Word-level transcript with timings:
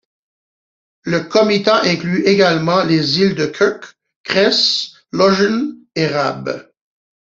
Le 1.03 1.19
comitat 1.25 1.83
inclut 1.83 2.23
également 2.25 2.83
les 2.83 3.19
îles 3.19 3.35
de 3.35 3.45
Krk, 3.45 3.99
Cres, 4.23 5.03
Lošinj 5.11 5.75
et 5.93 6.07
Rab. 6.07 6.65